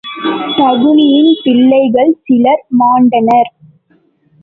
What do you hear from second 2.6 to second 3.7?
மாண்டனர்.